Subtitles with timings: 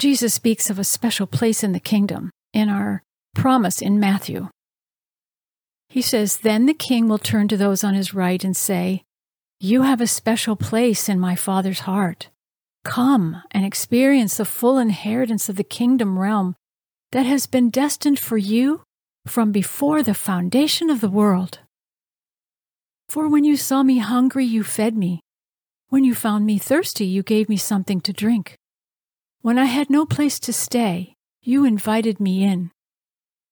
[0.00, 3.02] Jesus speaks of a special place in the kingdom in our
[3.34, 4.48] promise in Matthew.
[5.90, 9.02] He says, Then the king will turn to those on his right and say,
[9.60, 12.30] You have a special place in my Father's heart.
[12.82, 16.56] Come and experience the full inheritance of the kingdom realm
[17.12, 18.80] that has been destined for you
[19.26, 21.58] from before the foundation of the world.
[23.10, 25.20] For when you saw me hungry, you fed me.
[25.90, 28.56] When you found me thirsty, you gave me something to drink.
[29.42, 32.70] When I had no place to stay, you invited me in.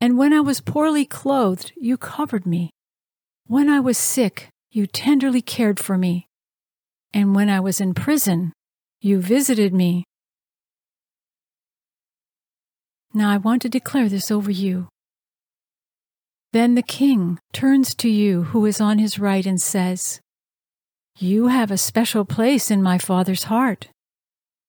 [0.00, 2.70] And when I was poorly clothed, you covered me.
[3.46, 6.26] When I was sick, you tenderly cared for me.
[7.12, 8.54] And when I was in prison,
[9.02, 10.04] you visited me.
[13.12, 14.88] Now I want to declare this over you.
[16.54, 20.20] Then the king turns to you who is on his right and says,
[21.18, 23.88] You have a special place in my father's heart.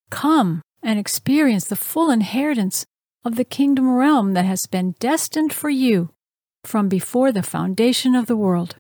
[0.10, 2.86] Come and experience the full inheritance
[3.26, 6.12] of the kingdom realm that has been destined for you
[6.64, 8.76] from before the foundation of the world.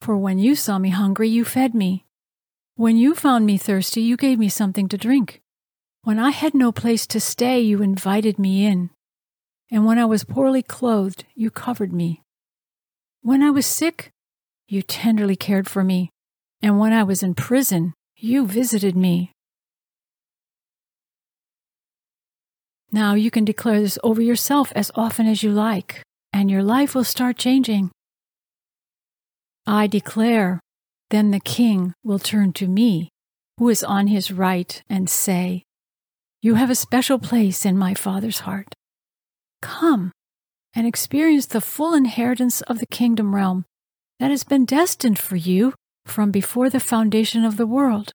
[0.00, 2.06] For when you saw me hungry, you fed me.
[2.76, 5.42] When you found me thirsty, you gave me something to drink.
[6.04, 8.88] When I had no place to stay, you invited me in
[9.70, 12.22] and when I was poorly clothed, you covered me.
[13.22, 14.10] When I was sick,
[14.66, 16.10] you tenderly cared for me,
[16.60, 19.32] and when I was in prison, you visited me.
[22.92, 26.02] Now you can declare this over yourself as often as you like,
[26.32, 27.90] and your life will start changing.
[29.66, 30.60] I declare,
[31.10, 33.10] then the king will turn to me,
[33.58, 35.62] who is on his right, and say,
[36.42, 38.74] You have a special place in my Father's heart.
[39.62, 40.10] Come
[40.74, 43.64] and experience the full inheritance of the kingdom realm
[44.18, 45.74] that has been destined for you
[46.06, 48.12] from before the foundation of the world.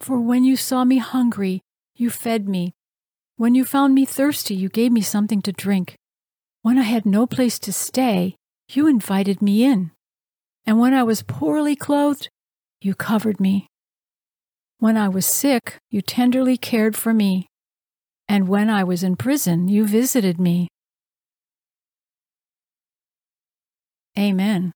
[0.00, 1.60] For when you saw me hungry,
[1.96, 2.72] you fed me.
[3.36, 5.96] When you found me thirsty, you gave me something to drink.
[6.62, 8.36] When I had no place to stay,
[8.68, 9.90] you invited me in.
[10.66, 12.28] And when I was poorly clothed,
[12.80, 13.66] you covered me.
[14.78, 17.48] When I was sick, you tenderly cared for me
[18.28, 20.68] and when I was in prison, you visited me.
[24.18, 24.74] Amen.